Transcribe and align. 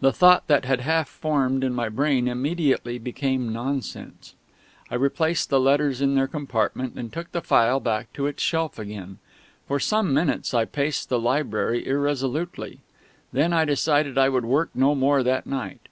The 0.00 0.12
thought 0.12 0.46
that 0.46 0.64
had 0.64 0.82
half 0.82 1.08
formed 1.08 1.64
in 1.64 1.74
my 1.74 1.88
brain 1.88 2.28
immediately 2.28 3.00
became 3.00 3.52
nonsense. 3.52 4.36
I 4.92 4.94
replaced 4.94 5.50
the 5.50 5.58
letters 5.58 6.00
in 6.00 6.14
their 6.14 6.28
compartment, 6.28 6.94
and 6.94 7.12
took 7.12 7.32
the 7.32 7.40
file 7.40 7.80
back 7.80 8.12
to 8.12 8.28
its 8.28 8.40
shelf 8.44 8.78
again. 8.78 9.18
For 9.66 9.80
some 9.80 10.14
minutes 10.14 10.54
I 10.54 10.66
paced 10.66 11.08
the 11.08 11.18
library 11.18 11.84
irresolutely; 11.84 12.78
then 13.32 13.52
I 13.52 13.64
decided 13.64 14.16
I 14.16 14.28
would 14.28 14.44
work 14.44 14.70
no 14.72 14.94
more 14.94 15.24
that 15.24 15.48
night. 15.48 15.88